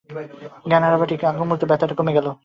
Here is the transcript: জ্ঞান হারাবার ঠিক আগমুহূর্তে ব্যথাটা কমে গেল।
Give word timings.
জ্ঞান 0.69 0.83
হারাবার 0.83 1.07
ঠিক 1.07 1.21
আগমুহূর্তে 1.23 1.65
ব্যথাটা 1.65 1.95
কমে 1.95 2.15
গেল। 2.17 2.27